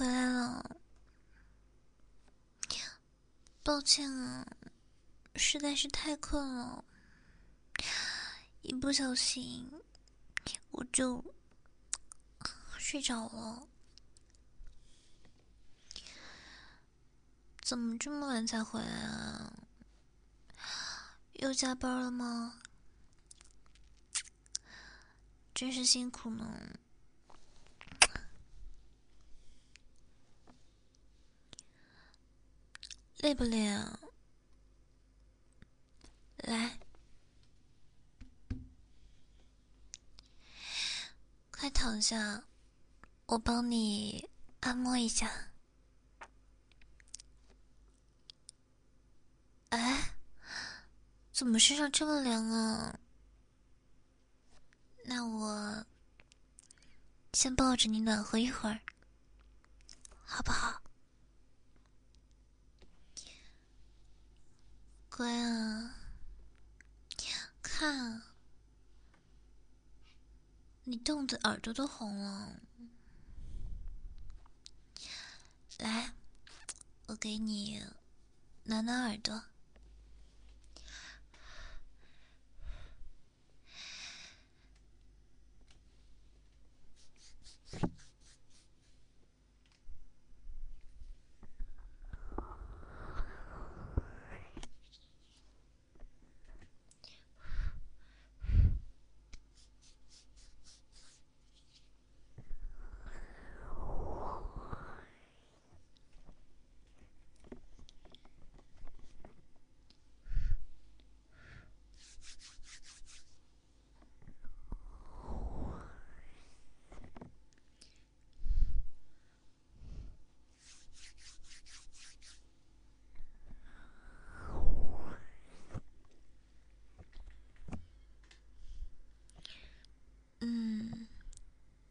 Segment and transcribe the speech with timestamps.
[0.00, 0.76] 回来了，
[3.62, 4.46] 抱歉啊，
[5.36, 6.82] 实在是太困了，
[8.62, 9.70] 一不小心
[10.70, 11.22] 我就
[12.78, 13.68] 睡着了。
[17.60, 19.52] 怎么这么晚才回来啊？
[21.34, 22.58] 又加班了吗？
[25.54, 26.58] 真是辛苦呢。
[33.20, 34.00] 累不累啊？
[36.38, 36.78] 来，
[41.50, 42.42] 快躺下，
[43.26, 44.26] 我帮你
[44.60, 45.30] 按摩一下。
[49.68, 50.14] 哎，
[51.30, 52.98] 怎么身上这么凉啊？
[55.04, 55.84] 那我
[57.34, 58.80] 先抱着你暖和一会儿，
[60.24, 60.80] 好不好？
[65.10, 65.96] 乖啊，
[67.60, 68.22] 看，
[70.84, 72.56] 你冻得耳朵都红了。
[75.78, 76.14] 来，
[77.06, 77.84] 我给你
[78.64, 79.42] 暖暖耳朵。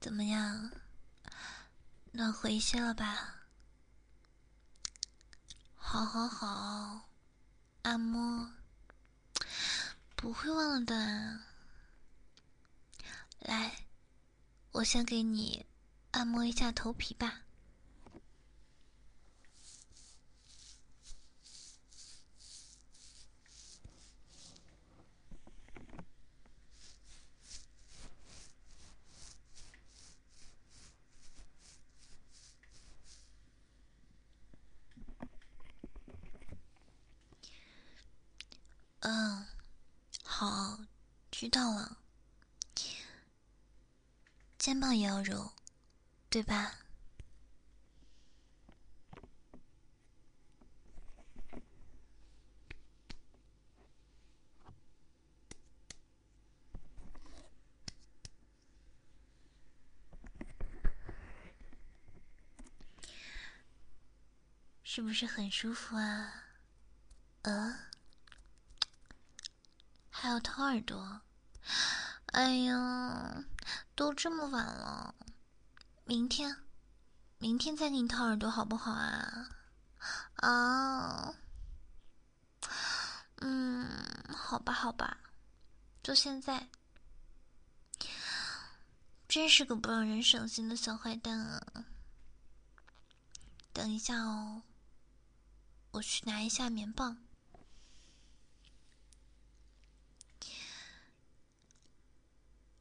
[0.00, 0.70] 怎么样？
[2.40, 3.34] 回去了吧？
[5.74, 7.08] 好好好，
[7.82, 8.48] 按摩
[10.14, 11.40] 不会忘了的。
[13.40, 13.74] 来，
[14.70, 15.66] 我先给你
[16.12, 17.40] 按摩一下头皮吧。
[39.00, 39.46] 嗯，
[40.24, 40.78] 好，
[41.40, 41.98] 知道了。
[44.58, 45.52] 肩膀也要揉，
[46.28, 46.80] 对吧？
[64.82, 66.42] 是不是很舒服啊？
[67.42, 67.78] 呃，
[70.10, 71.20] 还有掏耳朵？
[72.26, 73.44] 哎呀，
[73.94, 75.14] 都这么晚了，
[76.04, 76.56] 明天，
[77.38, 79.48] 明天再给你掏耳朵好不好啊？
[80.36, 81.34] 啊，
[83.36, 83.88] 嗯，
[84.28, 85.18] 好吧，好吧，
[86.02, 86.68] 就现在。
[89.28, 91.84] 真是个不让人省心的小坏蛋啊！
[93.74, 94.62] 等一下哦，
[95.90, 97.18] 我去拿一下棉棒。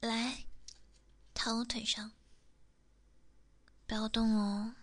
[0.00, 0.44] 来，
[1.48, 2.12] 躺我腿上，
[3.86, 4.74] 不要动哦。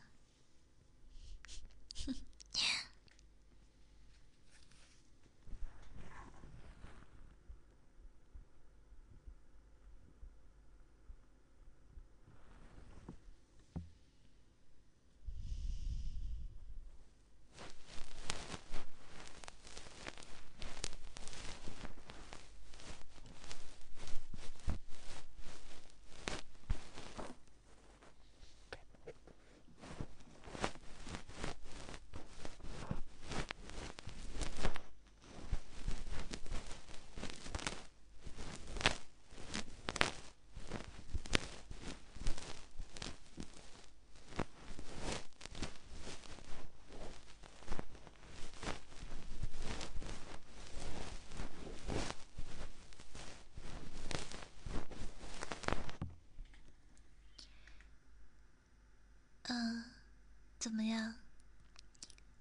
[60.57, 61.13] 怎么样？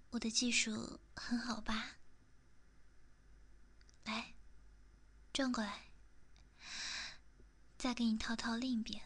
[0.09, 1.99] 我的技术很好吧？
[4.05, 4.33] 来，
[5.35, 5.91] 转过来，
[7.77, 9.03] 再给你套套另一边。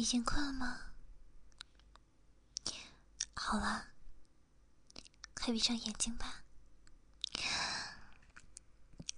[0.00, 0.80] 已经困了吗？
[3.34, 3.88] 好了，
[5.34, 6.36] 快闭上眼睛吧，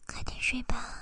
[0.09, 1.02] 快点睡吧。